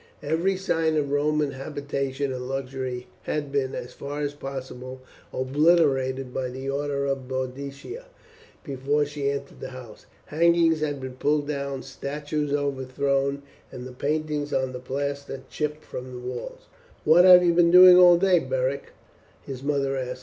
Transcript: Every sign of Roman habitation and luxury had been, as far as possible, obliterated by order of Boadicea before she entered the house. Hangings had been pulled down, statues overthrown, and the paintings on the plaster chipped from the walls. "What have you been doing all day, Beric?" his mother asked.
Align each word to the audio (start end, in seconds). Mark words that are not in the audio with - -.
Every 0.23 0.57
sign 0.57 0.95
of 0.97 1.11
Roman 1.11 1.51
habitation 1.51 2.33
and 2.33 2.49
luxury 2.49 3.05
had 3.21 3.51
been, 3.51 3.75
as 3.75 3.93
far 3.93 4.21
as 4.21 4.33
possible, 4.33 5.01
obliterated 5.31 6.33
by 6.33 6.47
order 6.67 7.05
of 7.05 7.27
Boadicea 7.27 8.05
before 8.63 9.05
she 9.05 9.29
entered 9.29 9.59
the 9.59 9.69
house. 9.69 10.07
Hangings 10.25 10.79
had 10.79 10.99
been 11.01 11.17
pulled 11.17 11.45
down, 11.47 11.83
statues 11.83 12.51
overthrown, 12.51 13.43
and 13.71 13.85
the 13.85 13.91
paintings 13.93 14.51
on 14.51 14.71
the 14.71 14.79
plaster 14.79 15.43
chipped 15.51 15.85
from 15.85 16.11
the 16.11 16.19
walls. 16.27 16.61
"What 17.05 17.23
have 17.23 17.43
you 17.45 17.53
been 17.53 17.69
doing 17.69 17.95
all 17.97 18.17
day, 18.17 18.39
Beric?" 18.39 18.93
his 19.43 19.61
mother 19.61 19.95
asked. 19.95 20.19